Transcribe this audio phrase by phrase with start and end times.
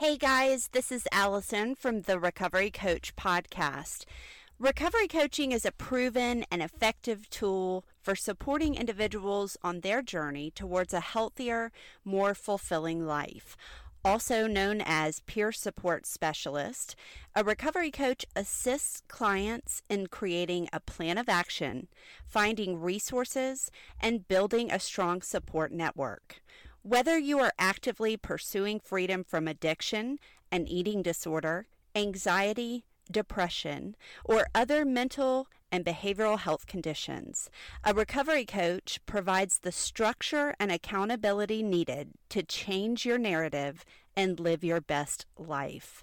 [0.00, 4.06] Hey guys, this is Alison from the Recovery Coach podcast.
[4.58, 10.94] Recovery coaching is a proven and effective tool for supporting individuals on their journey towards
[10.94, 11.70] a healthier,
[12.02, 13.58] more fulfilling life.
[14.02, 16.96] Also known as peer support specialist,
[17.36, 21.88] a recovery coach assists clients in creating a plan of action,
[22.24, 23.70] finding resources,
[24.00, 26.40] and building a strong support network.
[26.82, 30.18] Whether you are actively pursuing freedom from addiction,
[30.50, 37.50] an eating disorder, anxiety, depression, or other mental and behavioral health conditions,
[37.84, 43.84] a recovery coach provides the structure and accountability needed to change your narrative
[44.16, 46.02] and live your best life.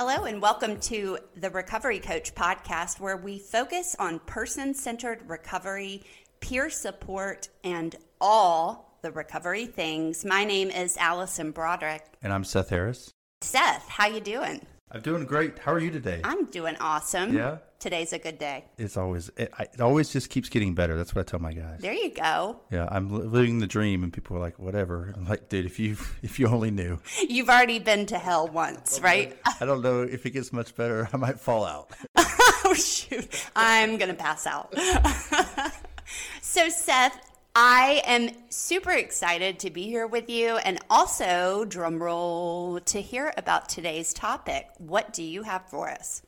[0.00, 6.04] Hello, and welcome to the Recovery Coach podcast, where we focus on person centered recovery,
[6.40, 10.24] peer support, and all the recovery things.
[10.24, 12.04] My name is Alison Broderick.
[12.22, 13.12] And I'm Seth Harris.
[13.40, 14.66] Seth, how you doing?
[14.90, 15.58] I'm doing great.
[15.58, 16.20] How are you today?
[16.24, 17.36] I'm doing awesome.
[17.36, 17.58] Yeah.
[17.78, 18.64] Today's a good day.
[18.76, 20.96] It's always it, it always just keeps getting better.
[20.96, 21.78] That's what I tell my guys.
[21.80, 22.58] There you go.
[22.72, 25.96] Yeah, I'm living the dream, and people are like, "Whatever." I'm like, "Dude, if you
[26.22, 29.38] if you only knew." You've already been to hell once, right?
[29.60, 31.08] I don't know if it gets much better.
[31.12, 31.92] I might fall out.
[32.16, 33.48] oh, shoot.
[33.54, 34.74] I'm going to pass out.
[36.40, 37.20] So, Seth,
[37.54, 43.68] I am super excited to be here with you and also, drumroll, to hear about
[43.68, 44.68] today's topic.
[44.78, 46.22] What do you have for us?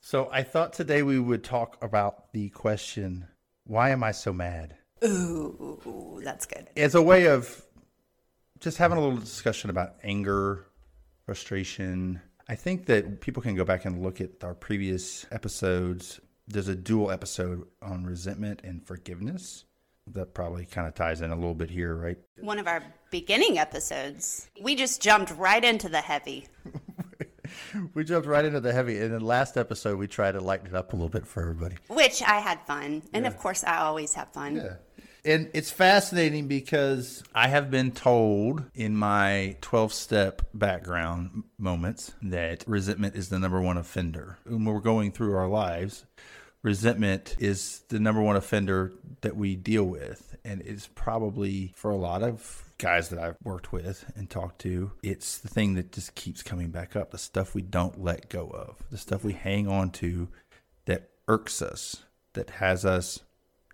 [0.00, 3.26] So I thought today we would talk about the question,
[3.64, 6.68] "Why am I so mad?" Ooh, that's good.
[6.76, 7.66] As a way of
[8.60, 10.66] just having a little discussion about anger,
[11.24, 12.22] frustration.
[12.48, 16.20] I think that people can go back and look at our previous episodes.
[16.48, 19.64] There's a dual episode on resentment and forgiveness.
[20.12, 22.16] That probably kind of ties in a little bit here, right?
[22.38, 26.46] One of our beginning episodes, we just jumped right into the heavy.
[27.94, 28.98] We jumped right into the heavy.
[29.00, 31.76] And then last episode, we tried to lighten it up a little bit for everybody.
[31.88, 33.02] Which I had fun.
[33.12, 34.56] And of course, I always have fun.
[34.56, 34.74] Yeah.
[35.26, 42.62] And it's fascinating because I have been told in my 12 step background moments that
[42.68, 44.38] resentment is the number one offender.
[44.44, 46.06] When we're going through our lives,
[46.62, 48.92] resentment is the number one offender
[49.22, 50.36] that we deal with.
[50.44, 54.92] And it's probably for a lot of guys that I've worked with and talked to,
[55.02, 58.46] it's the thing that just keeps coming back up the stuff we don't let go
[58.50, 60.28] of, the stuff we hang on to
[60.84, 62.04] that irks us,
[62.34, 63.22] that has us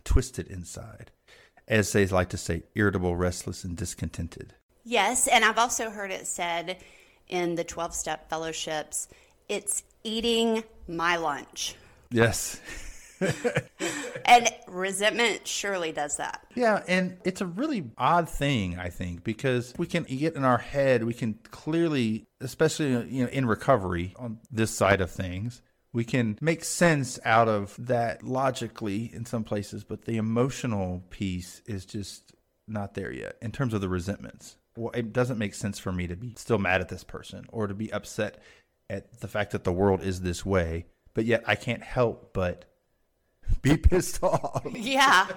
[0.03, 1.11] twisted inside.
[1.69, 4.55] As they like to say, irritable, restless, and discontented.
[4.85, 6.79] Yes, and I've also heard it said
[7.29, 9.09] in the 12 step fellowships
[9.49, 11.77] it's eating my lunch.
[12.11, 12.61] Yes.
[14.25, 16.47] And resentment surely does that.
[16.55, 20.59] Yeah, and it's a really odd thing, I think, because we can get in our
[20.59, 25.61] head, we can clearly, especially you know in recovery on this side of things,
[25.93, 31.61] we can make sense out of that logically in some places, but the emotional piece
[31.67, 32.33] is just
[32.67, 34.57] not there yet in terms of the resentments.
[34.77, 37.67] Well, it doesn't make sense for me to be still mad at this person or
[37.67, 38.43] to be upset
[38.89, 42.65] at the fact that the world is this way, but yet I can't help but
[43.63, 44.65] be pissed off.
[44.75, 45.29] Yeah.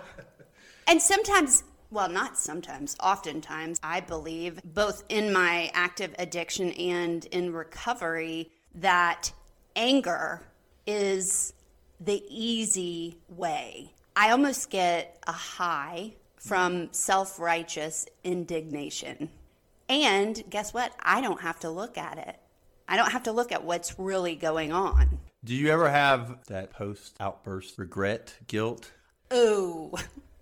[0.88, 7.52] and sometimes, well, not sometimes, oftentimes, I believe, both in my active addiction and in
[7.52, 9.34] recovery, that
[9.76, 10.42] anger
[10.86, 11.54] is
[12.00, 13.94] the easy way.
[14.16, 19.30] I almost get a high from self righteous indignation.
[19.90, 20.94] And guess what?
[21.00, 22.40] I don't have to look at it.
[22.88, 25.20] I don't have to look at what's really going on.
[25.44, 28.92] Do you ever have that post outburst regret, guilt?
[29.34, 29.94] Ooh.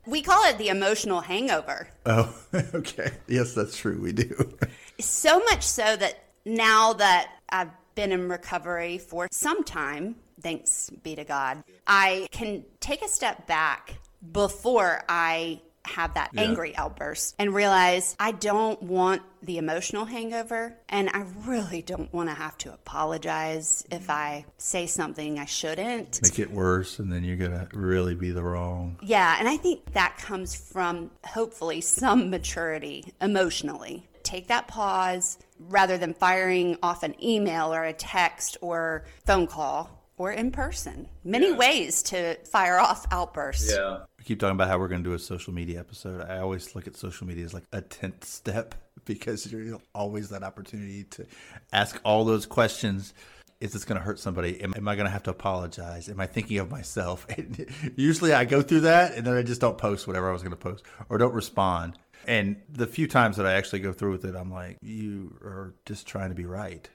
[0.05, 1.87] We call it the emotional hangover.
[2.05, 3.11] Oh, okay.
[3.27, 3.99] Yes, that's true.
[4.01, 4.57] We do.
[4.99, 11.15] So much so that now that I've been in recovery for some time, thanks be
[11.15, 13.95] to God, I can take a step back
[14.31, 16.43] before I have that Yeah.
[16.43, 22.29] angry outburst and realize I don't want the emotional hangover and I really don't want
[22.29, 26.21] to have to apologize if I say something I shouldn't.
[26.23, 28.97] Make it worse, and then you're going to really be the wrong.
[29.01, 34.07] Yeah, and I think that comes from hopefully some maturity emotionally.
[34.23, 40.03] Take that pause rather than firing off an email or a text or phone call
[40.17, 41.07] or in person.
[41.23, 41.57] Many yeah.
[41.57, 43.71] ways to fire off outbursts.
[43.71, 43.99] Yeah.
[44.17, 46.21] We keep talking about how we're going to do a social media episode.
[46.21, 48.75] I always look at social media as like a 10th step
[49.05, 51.25] because you're always that opportunity to
[51.71, 53.13] ask all those questions.
[53.59, 54.61] Is this going to hurt somebody?
[54.61, 56.09] Am, am I going to have to apologize?
[56.09, 57.25] Am I thinking of myself?
[57.37, 57.65] And
[57.95, 60.51] usually I go through that and then I just don't post whatever I was going
[60.51, 61.97] to post or don't respond.
[62.27, 65.73] And the few times that I actually go through with it, I'm like, you are
[65.85, 66.89] just trying to be right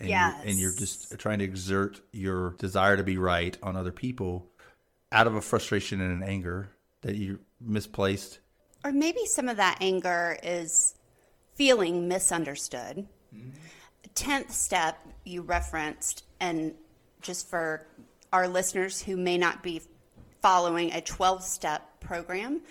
[0.00, 0.34] and, yes.
[0.38, 4.50] you're, and you're just trying to exert your desire to be right on other people
[5.12, 6.70] out of a frustration and an anger
[7.02, 8.40] that you misplaced.
[8.84, 10.94] Or maybe some of that anger is
[11.54, 13.06] feeling misunderstood.
[13.34, 13.50] Mm-hmm.
[14.14, 16.74] Tenth step you referenced, and
[17.20, 17.86] just for
[18.32, 19.82] our listeners who may not be
[20.40, 22.62] following a 12 step program,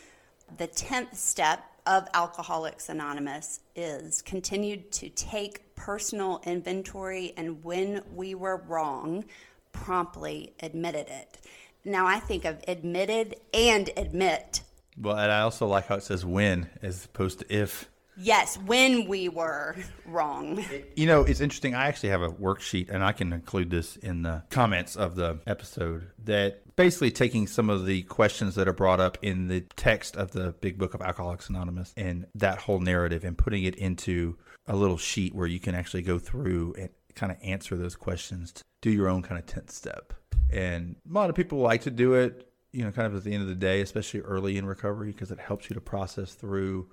[0.57, 8.36] the 10th step of Alcoholics Anonymous is continued to take personal inventory and when we
[8.36, 9.25] were wrong,
[9.71, 11.39] promptly admitted it.
[11.83, 14.62] Now I think of admitted and admit.
[15.01, 17.89] Well, and I also like how it says when as opposed to if.
[18.21, 20.63] Yes, when we were wrong.
[20.95, 21.74] You know, it's interesting.
[21.74, 25.39] I actually have a worksheet, and I can include this in the comments of the
[25.48, 30.18] episode that basically taking some of the questions that are brought up in the text
[30.18, 34.38] of the big book of Alcoholics Anonymous and that whole narrative and putting it into
[34.68, 38.54] a little sheet where you can actually go through and kind of answer those questions,
[38.81, 40.13] do your own kind of 10th step.
[40.51, 43.33] And a lot of people like to do it, you know, kind of at the
[43.33, 46.88] end of the day, especially early in recovery, because it helps you to process through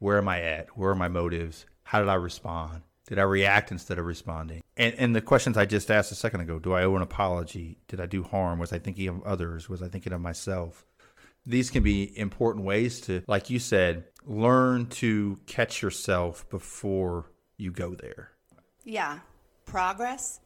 [0.00, 0.76] where am I at?
[0.76, 1.66] Where are my motives?
[1.84, 2.82] How did I respond?
[3.06, 4.62] Did I react instead of responding?
[4.76, 7.78] And, and the questions I just asked a second ago do I owe an apology?
[7.86, 8.58] Did I do harm?
[8.58, 9.68] Was I thinking of others?
[9.68, 10.86] Was I thinking of myself?
[11.46, 17.70] These can be important ways to, like you said, learn to catch yourself before you
[17.70, 18.30] go there.
[18.84, 19.20] Yeah.
[19.66, 20.40] Progress.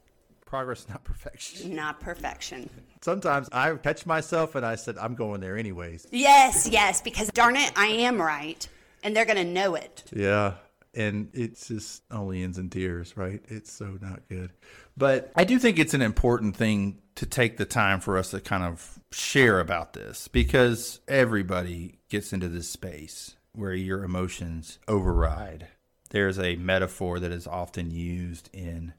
[0.46, 1.74] Progress, not perfection.
[1.74, 2.70] Not perfection.
[3.02, 6.06] Sometimes I catch myself and I said, I'm going there anyways.
[6.10, 8.66] Yes, yes, because darn it, I am right
[9.04, 10.02] and they're going to know it.
[10.12, 10.54] Yeah.
[10.94, 13.44] And it's just only ends in tears, right?
[13.48, 14.50] It's so not good.
[14.96, 18.40] But I do think it's an important thing to take the time for us to
[18.40, 25.68] kind of share about this because everybody gets into this space where your emotions override.
[26.10, 28.94] There's a metaphor that is often used in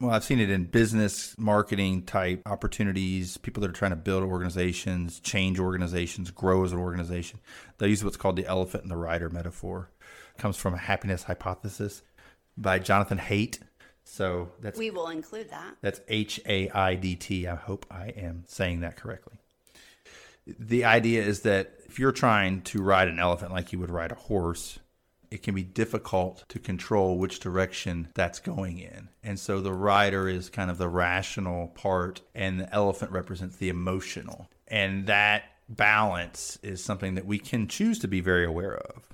[0.00, 4.24] well, I've seen it in business marketing type opportunities, people that are trying to build
[4.24, 7.40] organizations, change organizations, grow as an organization.
[7.78, 9.90] They use what's called the elephant and the rider metaphor.
[10.36, 12.02] It comes from a happiness hypothesis
[12.56, 13.60] by Jonathan Haidt.
[14.04, 15.76] So that's We will include that.
[15.80, 17.46] That's H A I D T.
[17.46, 19.38] I hope I am saying that correctly.
[20.46, 24.12] The idea is that if you're trying to ride an elephant like you would ride
[24.12, 24.78] a horse,
[25.30, 29.08] it can be difficult to control which direction that's going in.
[29.22, 33.68] And so the rider is kind of the rational part, and the elephant represents the
[33.68, 34.48] emotional.
[34.68, 39.08] And that balance is something that we can choose to be very aware of.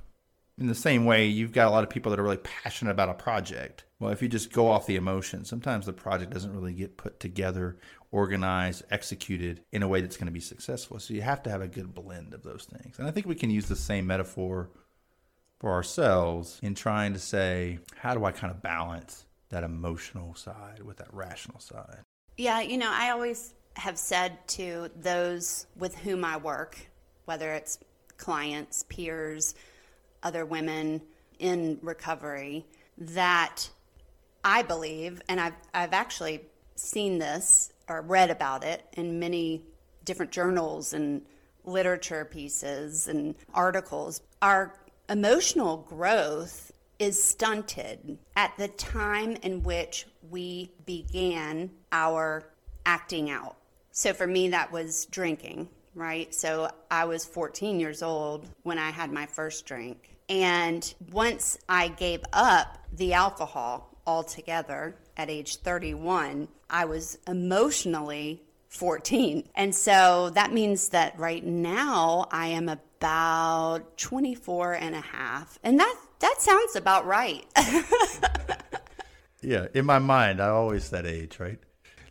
[0.59, 3.09] In the same way, you've got a lot of people that are really passionate about
[3.09, 3.85] a project.
[3.99, 7.19] Well, if you just go off the emotion, sometimes the project doesn't really get put
[7.19, 7.79] together,
[8.11, 10.99] organized, executed in a way that's going to be successful.
[10.99, 12.99] So you have to have a good blend of those things.
[12.99, 14.69] And I think we can use the same metaphor
[15.61, 20.83] for ourselves in trying to say, how do I kind of balance that emotional side
[20.83, 21.99] with that rational side?
[22.37, 26.79] Yeah, you know, I always have said to those with whom I work,
[27.27, 27.79] whether it's
[28.17, 29.55] clients, peers,
[30.23, 31.03] other women
[31.39, 32.65] in recovery,
[32.97, 33.69] that
[34.43, 36.41] I believe, and I've, I've actually
[36.75, 39.63] seen this or read about it in many
[40.05, 41.23] different journals and
[41.65, 44.75] literature pieces and articles, our
[45.11, 52.45] emotional growth is stunted at the time in which we began our
[52.87, 53.57] acting out.
[53.91, 56.33] So for me, that was drinking, right?
[56.33, 60.17] So I was 14 years old when I had my first drink.
[60.29, 69.49] And once I gave up the alcohol altogether at age 31, I was emotionally 14.
[69.57, 72.69] And so that means that right now I am
[73.01, 75.59] about 24 and a half.
[75.63, 77.47] And that that sounds about right.
[79.43, 81.59] yeah, in my mind, I always that age, right?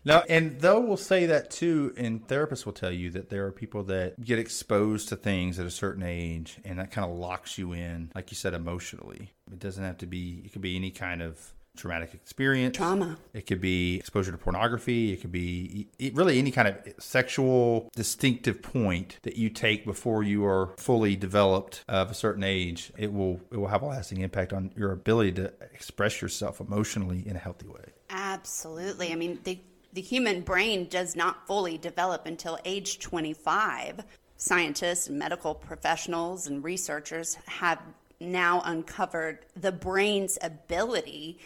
[0.04, 3.52] Now, and though we'll say that too, and therapists will tell you that there are
[3.52, 7.60] people that get exposed to things at a certain age, and that kind of locks
[7.60, 9.34] you in, like you said, emotionally.
[9.52, 13.18] It doesn't have to be; it could be any kind of traumatic experience, Trauma.
[13.34, 15.14] It could be exposure to pornography.
[15.14, 20.24] It could be e- really any kind of sexual distinctive point that you take before
[20.24, 22.92] you are fully developed of a certain age.
[22.98, 27.28] It will it will have a lasting impact on your ability to express yourself emotionally
[27.28, 27.94] in a healthy way.
[28.10, 29.12] Absolutely.
[29.12, 29.60] I mean, the
[29.94, 34.04] the human brain does not fully develop until age 25.
[34.38, 37.82] Scientists and medical professionals and researchers have
[38.20, 41.40] now uncovered the brain's ability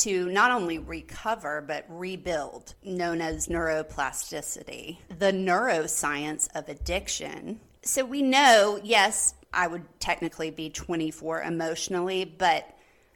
[0.00, 7.60] to not only recover but rebuild, known as neuroplasticity, the neuroscience of addiction.
[7.82, 12.66] So we know, yes, I would technically be 24 emotionally, but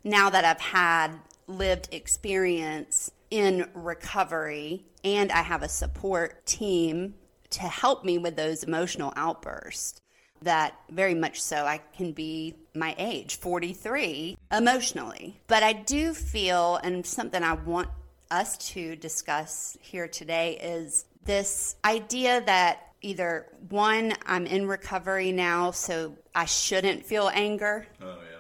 [0.03, 1.13] now that I've had
[1.47, 7.15] lived experience in recovery and I have a support team
[7.51, 10.01] to help me with those emotional outbursts,
[10.45, 15.41] that very much so I can be my age, 43, emotionally.
[15.47, 17.89] But I do feel, and something I want
[18.31, 25.71] us to discuss here today is this idea that either one, I'm in recovery now,
[25.71, 27.87] so I shouldn't feel anger.
[28.03, 28.39] Oh, yeah.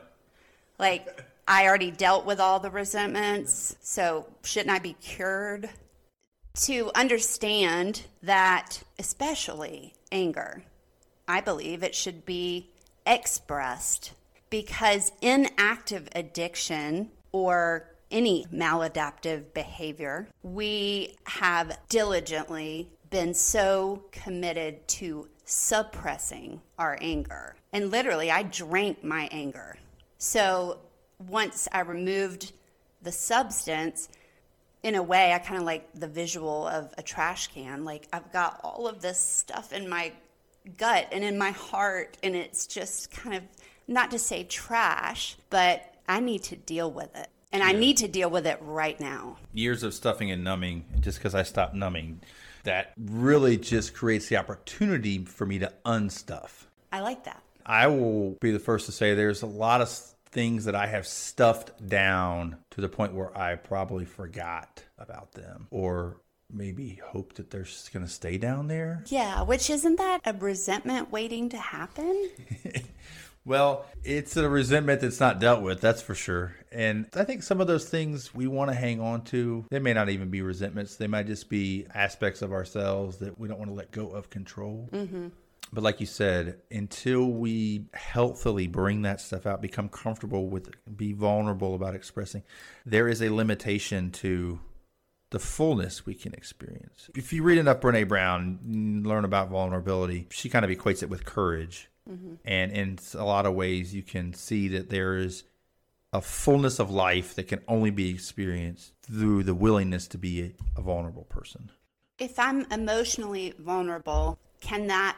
[0.79, 5.69] Like, I already dealt with all the resentments, so shouldn't I be cured?
[6.63, 10.63] To understand that, especially anger,
[11.27, 12.71] I believe it should be
[13.07, 14.13] expressed
[14.51, 26.61] because inactive addiction or any maladaptive behavior, we have diligently been so committed to suppressing
[26.79, 27.57] our anger.
[27.73, 29.77] And literally, I drank my anger.
[30.19, 30.79] So
[31.19, 32.53] once I removed
[33.03, 34.09] the substance,
[34.83, 37.85] in a way, I kind of like the visual of a trash can.
[37.85, 40.13] Like, I've got all of this stuff in my
[40.77, 43.43] gut and in my heart, and it's just kind of
[43.87, 47.29] not to say trash, but I need to deal with it.
[47.53, 49.37] And I need to deal with it right now.
[49.53, 52.21] Years of stuffing and numbing, just because I stopped numbing,
[52.65, 56.67] that really just creates the opportunity for me to unstuff.
[56.91, 57.41] I like that.
[57.65, 59.89] I will be the first to say there's a lot of
[60.35, 65.69] things that I have stuffed down to the point where I probably forgot about them
[65.71, 66.17] or
[66.55, 69.05] maybe hope that they're just going to stay down there.
[69.07, 72.31] Yeah, which isn't that a resentment waiting to happen?
[73.47, 76.55] Well, it's a resentment that's not dealt with, that's for sure.
[76.73, 79.93] And I think some of those things we want to hang on to, they may
[79.93, 80.97] not even be resentments.
[80.97, 84.31] They might just be aspects of ourselves that we don't want to let go of
[84.31, 84.89] control.
[84.93, 85.29] Mm-hmm.
[85.73, 90.97] But like you said, until we healthily bring that stuff out, become comfortable with it,
[90.97, 92.45] be vulnerable about expressing,
[92.87, 94.61] there is a limitation to
[95.35, 97.11] the fullness we can experience.
[97.17, 101.25] If you read enough Brene Brown, learn about vulnerability, she kind of equates it with
[101.25, 101.91] courage.
[102.09, 102.35] Mm-hmm.
[102.45, 105.43] And in a lot of ways, you can see that there is
[106.13, 110.53] a fullness of life that can only be experienced through the willingness to be a,
[110.77, 111.69] a vulnerable person.
[112.21, 115.17] If I'm emotionally vulnerable, can that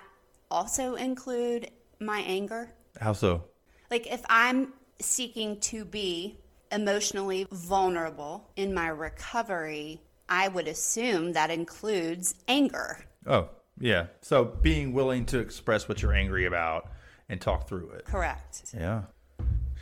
[0.50, 1.70] also include
[2.00, 2.72] my anger?
[2.98, 3.44] How so?
[3.90, 6.38] Like if I'm seeking to be
[6.72, 13.04] emotionally vulnerable in my recovery, I would assume that includes anger.
[13.26, 14.06] Oh, yeah.
[14.22, 16.90] So being willing to express what you're angry about
[17.28, 18.04] and talk through it.
[18.04, 18.74] Correct.
[18.76, 19.02] Yeah.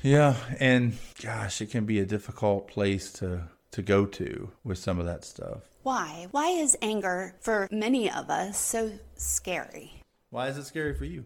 [0.03, 4.99] Yeah, and gosh, it can be a difficult place to to go to with some
[5.01, 5.63] of that stuff.
[5.83, 6.27] Why?
[6.31, 10.03] Why is anger for many of us so scary?
[10.31, 11.25] Why is it scary for you?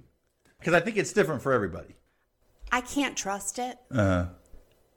[0.59, 1.97] Because I think it's different for everybody.
[2.71, 3.79] I can't trust it.
[3.91, 4.27] Uh,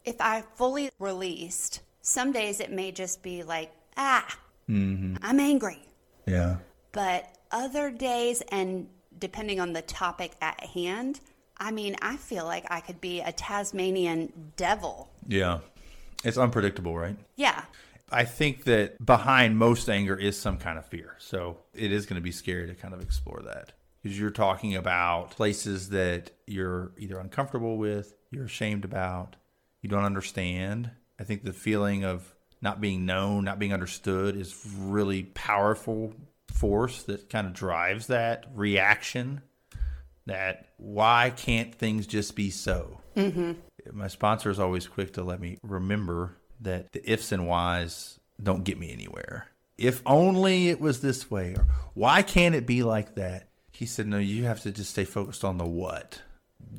[0.06, 5.81] If I fully released, some days it may just be like, ah, I'm angry.
[6.25, 6.57] yeah.
[6.93, 11.19] But other days, and depending on the topic at hand,
[11.57, 15.10] I mean, I feel like I could be a Tasmanian devil.
[15.27, 15.60] Yeah.
[16.24, 17.15] It's unpredictable, right?
[17.36, 17.63] Yeah.
[18.12, 21.15] I think that behind most anger is some kind of fear.
[21.19, 23.71] So it is going to be scary to kind of explore that
[24.01, 29.36] because you're talking about places that you're either uncomfortable with, you're ashamed about,
[29.81, 30.91] you don't understand.
[31.19, 36.13] I think the feeling of not being known, not being understood is really powerful
[36.51, 39.41] force that kind of drives that reaction
[40.27, 43.01] that why can't things just be so?
[43.15, 43.53] Mm-hmm.
[43.91, 48.63] My sponsor is always quick to let me remember that the ifs and whys don't
[48.63, 49.48] get me anywhere.
[49.77, 51.65] If only it was this way, or
[51.96, 53.48] why can't it be like that?
[53.72, 56.22] He said, No, you have to just stay focused on the what.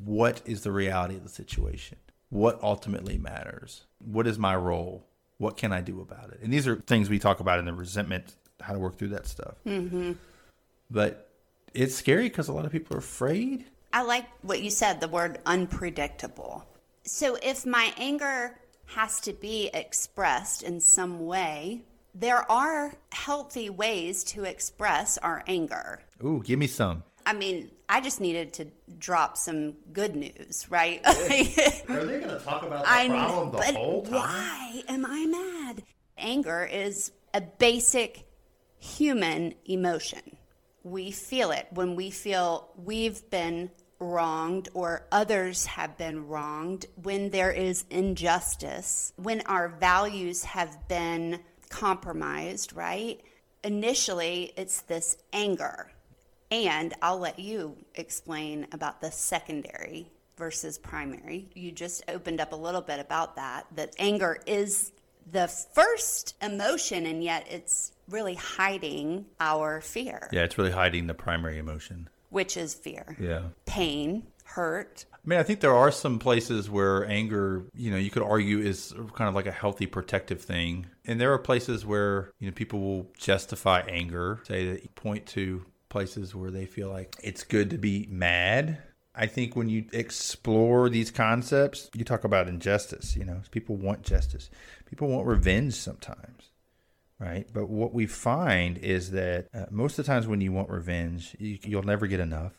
[0.04, 1.98] What is the reality of the situation?
[2.28, 3.84] What ultimately matters?
[3.98, 5.04] What is my role?
[5.42, 6.38] What can I do about it?
[6.42, 9.26] And these are things we talk about in the resentment, how to work through that
[9.26, 9.56] stuff.
[9.66, 10.12] Mm-hmm.
[10.88, 11.28] But
[11.74, 13.64] it's scary because a lot of people are afraid.
[13.92, 16.64] I like what you said, the word unpredictable.
[17.02, 18.56] So if my anger
[18.94, 21.82] has to be expressed in some way.
[22.14, 26.00] There are healthy ways to express our anger.
[26.22, 27.02] Ooh, give me some.
[27.24, 28.66] I mean, I just needed to
[28.98, 31.00] drop some good news, right?
[31.06, 31.44] Are they
[32.18, 34.12] going to talk about the I problem the but whole time?
[34.14, 35.82] why am I mad?
[36.18, 38.26] Anger is a basic
[38.78, 40.36] human emotion.
[40.84, 43.70] We feel it when we feel we've been
[44.02, 51.40] wronged or others have been wronged, when there is injustice, when our values have been
[51.68, 53.20] compromised, right?
[53.64, 55.90] Initially, it's this anger.
[56.52, 60.06] And I'll let you explain about the secondary
[60.36, 61.48] versus primary.
[61.54, 64.92] You just opened up a little bit about that, that anger is
[65.30, 71.14] the first emotion, and yet it's really hiding our fear, Yeah, it's really hiding the
[71.14, 72.10] primary emotion.
[72.28, 73.44] which is fear, Yeah.
[73.64, 75.06] pain, hurt.
[75.12, 78.58] I mean, I think there are some places where anger, you know, you could argue
[78.58, 80.86] is kind of like a healthy protective thing.
[81.06, 85.24] And there are places where, you know, people will justify anger, say that you point
[85.28, 88.78] to places where they feel like it's good to be mad.
[89.14, 94.02] I think when you explore these concepts, you talk about injustice, you know, people want
[94.02, 94.48] justice.
[94.86, 96.48] People want revenge sometimes.
[97.20, 97.46] Right.
[97.52, 101.36] But what we find is that uh, most of the times when you want revenge,
[101.38, 102.52] you, you'll never get enough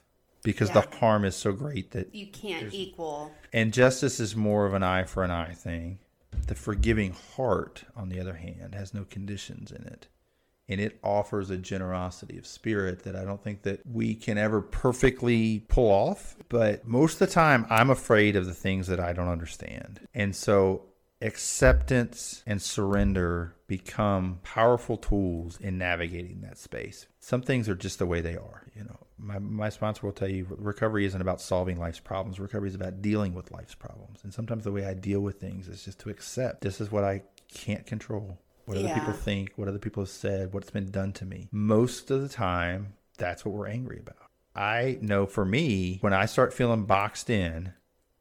[0.44, 0.82] because Yeah.
[0.82, 3.34] the harm is so great that You can't equal.
[3.52, 6.00] and justice is more of an eye for an eye thing.
[6.48, 10.08] The forgiving heart, on the other hand, has no conditions in it.
[10.74, 14.62] And it offers a generosity of spirit that I don't think that we can ever
[14.62, 16.36] perfectly pull off.
[16.50, 20.02] But most of the time, I'm afraid of the things that I don't understand.
[20.14, 20.86] And so
[21.22, 27.08] acceptance and surrender become powerful tools in navigating that space.
[27.20, 28.68] Some things are just the way they are.
[28.76, 32.40] You know, my, my sponsor will tell you recovery isn't about solving life's problems.
[32.40, 34.20] Recovery is about dealing with life's problems.
[34.24, 37.04] And sometimes the way I deal with things is just to accept this is what
[37.04, 38.38] I can't control.
[38.66, 39.00] What other Yeah.
[39.00, 41.50] people think, what other people have said, what's been done to me.
[41.52, 44.18] Most of the time, that's what we're angry about.
[44.56, 47.74] I know for me, when I start feeling boxed in,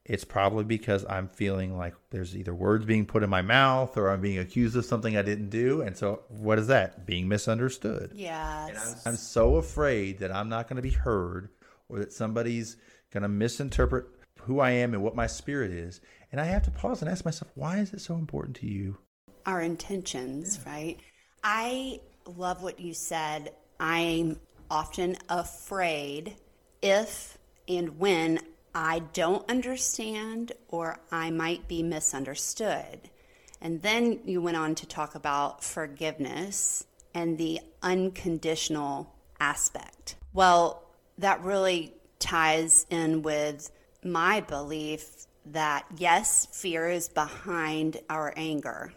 [0.04, 4.10] it's probably because I'm feeling like there's either words being put in my mouth or
[4.10, 5.80] I'm being accused of something I didn't do.
[5.82, 7.06] And so, what is that?
[7.06, 8.10] Being misunderstood.
[8.14, 9.06] Yes.
[9.06, 11.50] I'm so afraid that I'm not going to be heard
[11.88, 12.76] or that somebody's
[13.12, 14.06] going to misinterpret
[14.40, 16.00] who I am and what my spirit is.
[16.32, 18.98] And I have to pause and ask myself, why is it so important to you?
[19.46, 20.98] Our intentions, right?
[21.42, 23.52] I love what you said.
[23.80, 24.38] I'm
[24.70, 26.36] often afraid
[26.80, 28.40] if and when
[28.74, 33.10] I don't understand or I might be misunderstood.
[33.60, 40.16] And then you went on to talk about forgiveness and the unconditional aspect.
[40.32, 40.82] Well,
[41.18, 43.70] that really ties in with
[44.02, 48.92] my belief that yes, fear is behind our anger.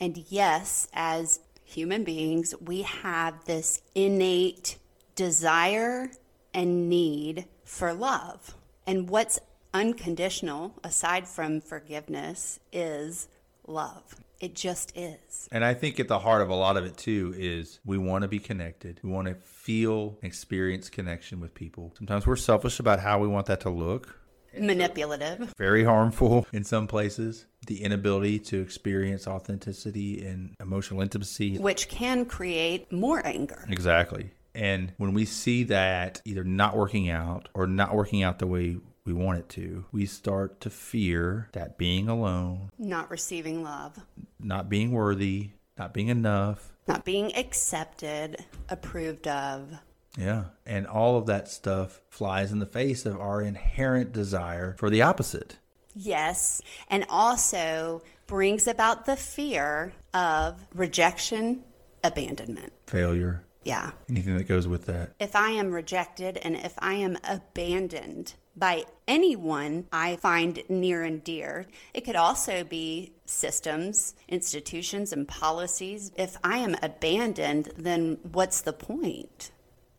[0.00, 4.78] And yes, as human beings, we have this innate
[5.14, 6.10] desire
[6.54, 8.56] and need for love.
[8.86, 9.38] And what's
[9.72, 13.28] unconditional, aside from forgiveness, is
[13.66, 14.16] love.
[14.40, 15.48] It just is.
[15.52, 18.22] And I think at the heart of a lot of it too is we want
[18.22, 18.98] to be connected.
[19.02, 21.92] We want to feel, experience connection with people.
[21.98, 24.19] Sometimes we're selfish about how we want that to look.
[24.58, 25.54] Manipulative.
[25.58, 27.46] Very harmful in some places.
[27.66, 31.58] The inability to experience authenticity and emotional intimacy.
[31.58, 33.64] which can create more anger.
[33.68, 34.30] Exactly.
[34.54, 38.78] And when we see that either not working out or not working out the way
[39.06, 43.98] we want it to, we start to fear that being alone, Not receiving love,
[44.38, 46.72] not being worthy, not being enough.
[46.88, 49.72] not being accepted, approved of.
[50.18, 50.44] Yeah.
[50.66, 55.02] And all of that stuff flies in the face of our inherent desire for the
[55.02, 55.58] opposite.
[55.94, 61.64] Yes, and also brings about the fear of rejection,
[62.04, 62.72] abandonment.
[62.86, 63.90] Failure, Yeah.
[64.08, 65.10] anything that goes with that.
[65.18, 71.22] If I am rejected and if I am abandoned by anyone I find near and
[71.24, 76.12] dear, it could also be systems, institutions, and policies.
[76.16, 79.50] If I am abandoned, then what's the point?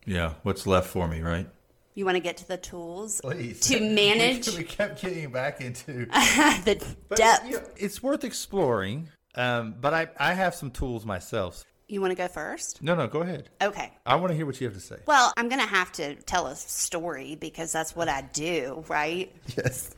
[0.05, 0.33] Yeah.
[0.43, 1.47] What's left for me, right?
[1.93, 3.59] You want to get to the tools Please.
[3.61, 7.45] to manage we kept getting back into the But, depth.
[7.47, 9.09] you know, it's worth exploring.
[9.35, 11.63] Um, but I, I have some tools myself.
[11.87, 12.81] You want to go first?
[12.81, 13.49] No, no, go ahead.
[13.61, 13.91] Okay.
[14.05, 14.97] I want to hear what you have to say.
[15.05, 19.29] Well, I'm going to have to tell a story because that's what I do, right?
[19.57, 19.93] Yes.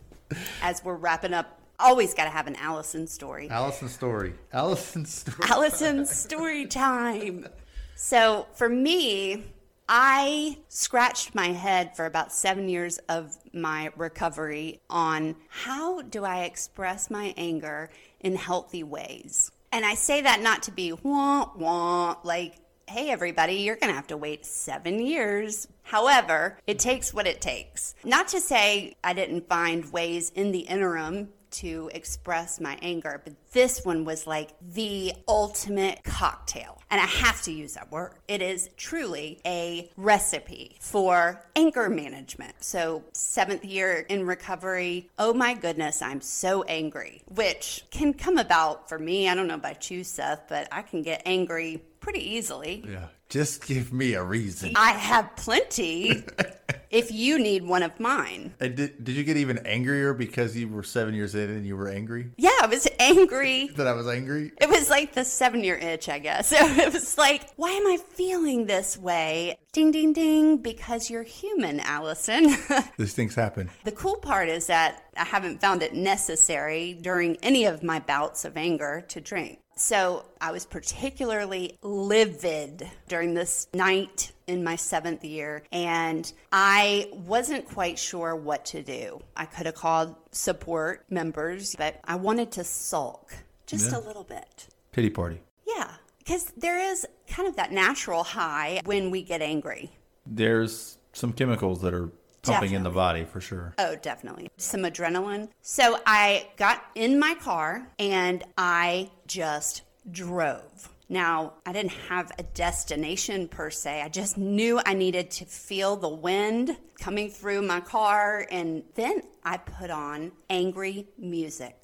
[0.63, 3.47] As we're wrapping up, always got to have an Alison story.
[3.51, 4.33] Alison story.
[4.51, 5.47] Alison story.
[5.49, 7.47] Alison's story time.
[7.95, 9.43] So for me,
[9.87, 16.43] I scratched my head for about seven years of my recovery on how do I
[16.43, 17.89] express my anger
[18.21, 19.51] in healthy ways.
[19.71, 22.55] And I say that not to be wah wah, like,
[22.87, 25.67] hey, everybody, you're going to have to wait seven years.
[25.83, 27.95] However, it takes what it takes.
[28.03, 33.33] Not to say I didn't find ways in the interim to express my anger, but
[33.51, 36.81] this one was like the ultimate cocktail.
[36.89, 38.13] And I have to use that word.
[38.27, 42.63] It is truly a recipe for anger management.
[42.63, 48.89] So, seventh year in recovery, oh my goodness, I'm so angry, which can come about
[48.89, 49.27] for me.
[49.27, 52.83] I don't know about you, Seth, but I can get angry pretty easily.
[52.87, 53.07] Yeah.
[53.33, 54.73] Just give me a reason.
[54.75, 56.23] I have plenty
[56.91, 58.53] if you need one of mine.
[58.59, 61.75] And did, did you get even angrier because you were seven years in and you
[61.75, 62.29] were angry?
[62.37, 63.71] Yeah, I was angry.
[63.75, 64.51] that I was angry?
[64.61, 66.51] It was like the seven year itch, I guess.
[66.55, 69.57] it was like, why am I feeling this way?
[69.71, 72.55] Ding, ding, ding, because you're human, Alison.
[72.99, 73.71] These things happen.
[73.83, 78.45] The cool part is that I haven't found it necessary during any of my bouts
[78.45, 79.62] of anger to drink.
[79.75, 87.67] So I was particularly livid during this night in my seventh year, and I wasn't
[87.67, 89.21] quite sure what to do.
[89.35, 93.33] I could have called support members, but I wanted to sulk
[93.65, 93.97] just yeah.
[93.97, 94.67] a little bit.
[94.91, 95.41] Pity party.
[95.67, 99.91] Yeah, because there is kind of that natural high when we get angry.
[100.25, 102.11] There's some chemicals that are
[102.43, 102.75] pumping definitely.
[102.75, 103.73] in the body for sure.
[103.79, 104.49] Oh, definitely.
[104.57, 105.49] Some adrenaline.
[105.61, 110.89] So I got in my car and I just drove.
[111.09, 114.01] Now, I didn't have a destination per se.
[114.01, 118.47] I just knew I needed to feel the wind coming through my car.
[118.51, 121.77] And then I put on angry music.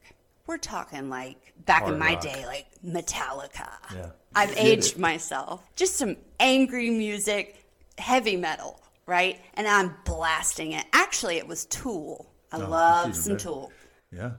[0.48, 2.22] We're talking like back Hard in my rock.
[2.22, 3.70] day, like Metallica.
[3.94, 4.10] Yeah.
[4.36, 5.64] I've aged myself.
[5.76, 7.66] Just some angry music,
[7.98, 9.42] heavy metal right?
[9.56, 10.86] And I'm blasting it.
[10.94, 12.32] Actually, it was Tool.
[12.52, 13.44] I oh, love some better.
[13.44, 13.72] Tool.
[14.12, 14.32] Yeah.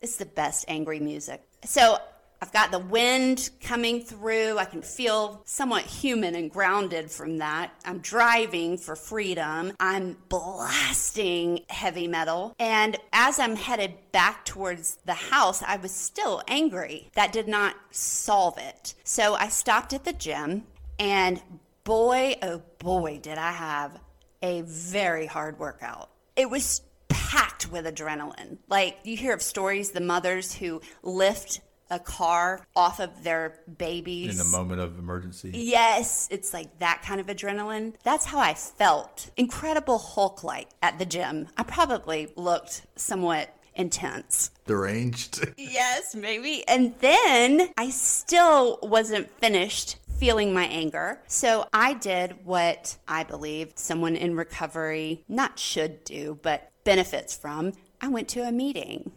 [0.00, 1.42] It's the best angry music.
[1.64, 1.98] So
[2.40, 4.58] I've got the wind coming through.
[4.58, 7.72] I can feel somewhat human and grounded from that.
[7.84, 9.72] I'm driving for freedom.
[9.80, 12.54] I'm blasting heavy metal.
[12.60, 17.10] And as I'm headed back towards the house, I was still angry.
[17.14, 18.94] That did not solve it.
[19.02, 20.64] So I stopped at the gym,
[21.00, 21.42] and
[21.82, 23.98] boy, oh boy, did I have
[24.42, 26.10] a very hard workout.
[26.36, 28.58] It was packed with adrenaline.
[28.68, 34.30] Like you hear of stories, the mothers who lift a car off of their babies
[34.30, 35.50] in the moment of emergency.
[35.54, 37.94] Yes, it's like that kind of adrenaline.
[38.02, 39.30] That's how I felt.
[39.36, 41.48] Incredible Hulk like at the gym.
[41.56, 44.50] I probably looked somewhat intense.
[44.66, 45.48] Deranged.
[45.56, 46.66] yes, maybe.
[46.68, 51.20] And then I still wasn't finished feeling my anger.
[51.26, 57.72] So I did what I believe someone in recovery not should do, but benefits from.
[58.00, 59.12] I went to a meeting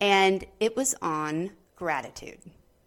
[0.00, 2.38] and it was on gratitude.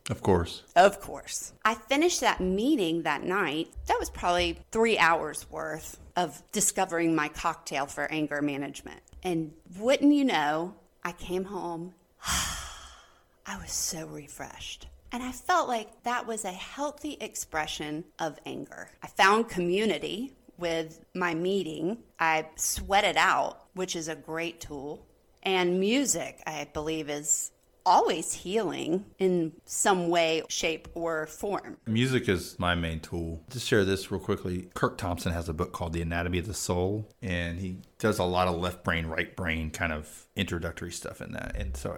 [0.10, 0.63] Of course.
[0.76, 1.54] Of course.
[1.65, 3.70] I finished that meeting that night.
[3.88, 9.02] That was probably three hours worth of discovering my cocktail for anger management.
[9.24, 11.93] And wouldn't you know, I came home.
[12.26, 14.88] I was so refreshed.
[15.12, 18.89] And I felt like that was a healthy expression of anger.
[19.02, 22.00] I found community with my meeting.
[22.20, 25.06] I sweated out, which is a great tool.
[25.43, 27.52] And music, I believe, is
[27.86, 31.78] always healing in some way, shape, or form.
[31.86, 33.41] Music is my main tool.
[33.52, 36.54] To share this real quickly, Curt Thompson has a book called The Anatomy of the
[36.54, 41.22] Soul, and he does a lot of left brain, right brain kind of introductory stuff
[41.22, 41.56] in that.
[41.56, 41.98] And so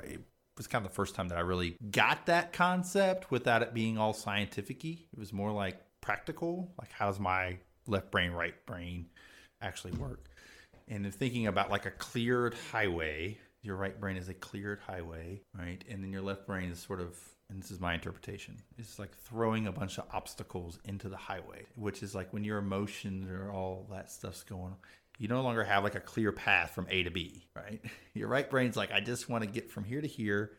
[0.60, 3.98] was kind of the first time that I really got that concept without it being
[3.98, 9.08] all scientific It was more like practical, like how's my left brain, right brain
[9.62, 10.26] actually work.
[10.90, 15.42] And in thinking about like a cleared highway, your right brain is a cleared highway,
[15.58, 15.82] right?
[15.90, 17.18] And then your left brain is sort of,
[17.50, 21.66] and this is my interpretation, it's like throwing a bunch of obstacles into the highway,
[21.76, 24.76] which is like when your emotions or all that stuff's going on
[25.20, 27.84] you no longer have like a clear path from A to B, right?
[28.16, 30.54] Your right brain's like, I just want to get from here to here.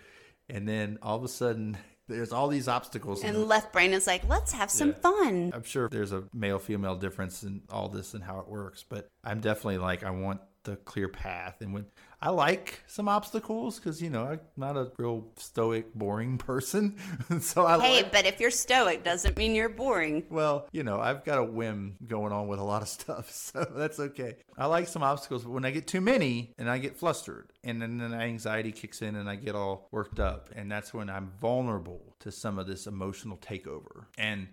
[0.48, 1.76] And then all of a sudden,
[2.08, 3.24] there's all these obstacles.
[3.24, 4.94] And left brain is like, let's have some yeah.
[4.94, 5.50] fun.
[5.54, 9.08] I'm sure there's a male female difference in all this and how it works, but
[9.24, 11.56] I'm definitely like, I want the clear path.
[11.60, 11.86] And when
[12.20, 16.96] I like some obstacles because you know I'm not a real stoic, boring person.
[17.40, 20.24] so I like hey, like, but if you're stoic, doesn't mean you're boring.
[20.30, 23.66] Well, you know I've got a whim going on with a lot of stuff, so
[23.74, 24.36] that's okay.
[24.58, 27.80] I like some obstacles, but when I get too many, and I get flustered, and
[27.80, 31.32] then, then anxiety kicks in, and I get all worked up, and that's when I'm
[31.40, 34.06] vulnerable to some of this emotional takeover.
[34.18, 34.48] And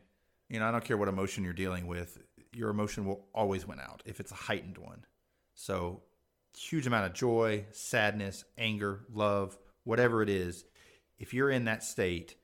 [0.50, 2.18] you know I don't care what emotion you're dealing with
[2.54, 5.06] your emotion will always win out if it's a heightened one.
[5.60, 6.04] So,
[6.56, 10.66] huge amount of joy, sadness, anger, love, whatever it is,
[11.18, 12.36] if you're in that state,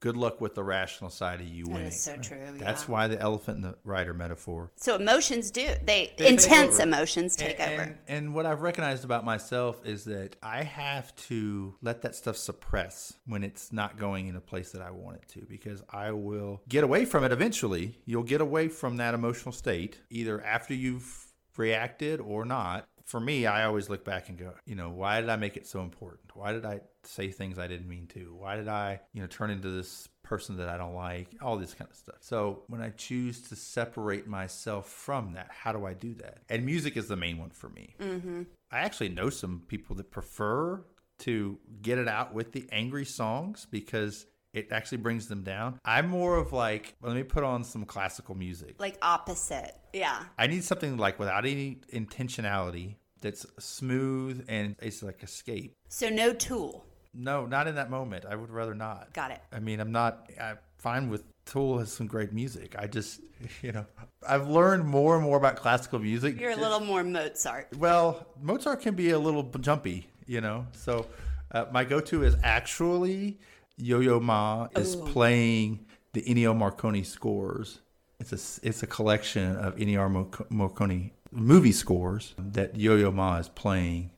[0.00, 1.88] good luck with the rational side of you That winning.
[1.88, 2.38] is so true.
[2.54, 4.72] That's why the elephant and the rider metaphor.
[4.76, 7.82] So emotions do they, They intense emotions take and, over.
[7.82, 12.38] And, and what I've recognized about myself is that I have to let that stuff
[12.38, 16.12] suppress when it's not going in a place that I want it to because I
[16.12, 17.98] will get away from it eventually.
[18.06, 21.26] You'll get away from that emotional state either after you've
[21.58, 22.86] reacted or not.
[23.04, 25.66] For me, I always look back and go, you know, why did I make it
[25.66, 26.36] so important?
[26.36, 28.34] Why did I say things I didn't mean to?
[28.38, 31.28] Why did I, you know, turn into this person that I don't like?
[31.40, 32.16] All this kind of stuff.
[32.20, 36.42] So when I choose to separate myself from that, how do I do that?
[36.50, 37.94] And music is the main one for me.
[37.98, 38.42] Mm-hmm.
[38.70, 40.84] I actually know some people that prefer
[41.20, 45.78] to get it out with the angry songs because it actually brings them down.
[45.84, 48.76] I'm more of like, let me put on some classical music.
[48.78, 49.74] like opposite.
[49.92, 50.24] Yeah.
[50.38, 55.74] I need something like without any intentionality that's smooth and it's like escape.
[55.88, 56.84] So no tool.
[57.14, 58.24] No, not in that moment.
[58.28, 59.12] I would rather not.
[59.12, 59.40] Got it.
[59.52, 60.30] I mean, I'm not.
[60.40, 62.74] I'm fine with Tool has some great music.
[62.78, 63.20] I just,
[63.62, 63.86] you know,
[64.26, 66.38] I've learned more and more about classical music.
[66.38, 67.68] You're a little more Mozart.
[67.78, 70.66] well, Mozart can be a little jumpy, you know.
[70.72, 71.06] So
[71.50, 73.40] uh, my go-to is actually
[73.78, 77.80] Yo-Yo Ma is playing the Ennio Morricone scores.
[78.20, 84.10] It's a it's a collection of Ennio Morricone movie scores that Yo-Yo Ma is playing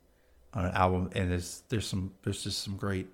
[0.54, 3.08] on an album, and there's there's some there's just some great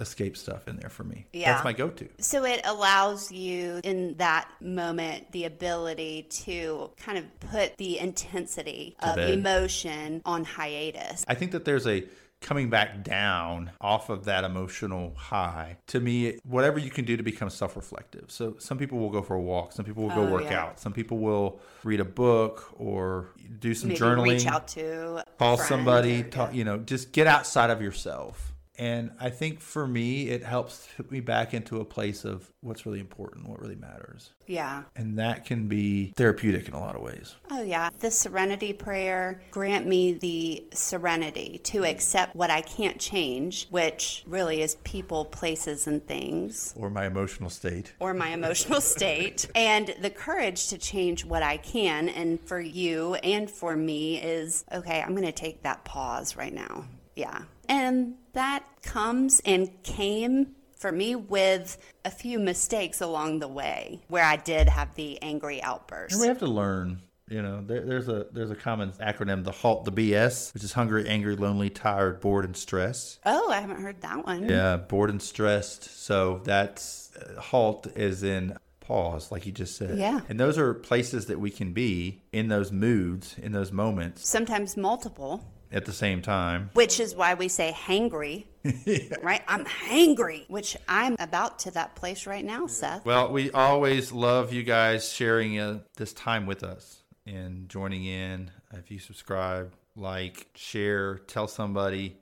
[0.00, 1.26] escape stuff in there for me.
[1.32, 1.52] Yeah.
[1.52, 2.06] That's my go-to.
[2.18, 8.94] So it allows you in that moment the ability to kind of put the intensity
[9.00, 9.30] To of bed.
[9.30, 11.24] emotion on hiatus.
[11.26, 12.04] I think that there's a
[12.40, 15.78] coming back down off of that emotional high.
[15.88, 18.30] To me, whatever you can do to become self-reflective.
[18.30, 20.62] So some people will go for a walk, some people will go Oh, work yeah.
[20.64, 25.24] out, some people will read a book or do some Maybe journaling, reach out to
[25.38, 28.52] call somebody, or- talk, you know, just get outside of yourself.
[28.78, 32.84] And I think for me, it helps put me back into a place of what's
[32.84, 34.32] really important, what really matters.
[34.46, 34.82] Yeah.
[34.94, 37.34] And that can be therapeutic in a lot of ways.
[37.50, 37.90] Oh, yeah.
[38.00, 44.62] The serenity prayer grant me the serenity to accept what I can't change, which really
[44.62, 46.74] is people, places, and things.
[46.76, 47.92] Or my emotional state.
[47.98, 53.14] or my emotional state and the courage to change what I can and for you
[53.16, 56.84] and for me is okay I'm going to take that pause right now
[57.14, 64.00] yeah and that comes and came for me with a few mistakes along the way
[64.08, 67.02] where I did have the angry outburst And we have to learn.
[67.28, 70.72] You know, there, there's a there's a common acronym, the HALT, the BS, which is
[70.72, 73.18] hungry, angry, lonely, tired, bored, and stressed.
[73.26, 75.84] oh I haven't heard that one Yeah, bored and stressed.
[76.04, 79.98] So that's uh, HALT is in pause, like you just said.
[79.98, 80.20] Yeah.
[80.28, 84.76] And those are places that we can be in those moods, in those moments, sometimes
[84.76, 86.70] multiple at the same time.
[86.74, 88.44] which is why we say hangry
[89.22, 94.12] right I'm hangry which I'm about to that place right now Seth Well, we always
[94.12, 98.50] love you guys sharing uh, this time with us and joining in.
[98.72, 102.16] If you subscribe, like, share, tell somebody,